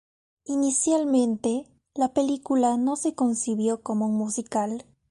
Inicialmente, 0.45 1.67
la 1.93 2.11
película 2.11 2.75
no 2.75 2.95
se 2.95 3.13
concibió 3.13 3.83
como 3.83 4.07
un 4.07 4.15
musical. 4.17 4.83